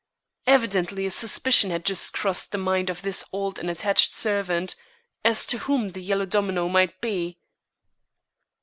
[0.47, 4.75] Evidently a suspicion had just crossed the mind of this old and attached servant
[5.23, 7.37] as to whom the Yellow Domino might be.